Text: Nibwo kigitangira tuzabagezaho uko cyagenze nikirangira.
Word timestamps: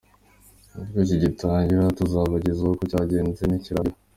Nibwo 0.73 0.99
kigitangira 1.07 1.95
tuzabagezaho 1.97 2.71
uko 2.73 2.83
cyagenze 2.91 3.41
nikirangira. 3.45 3.93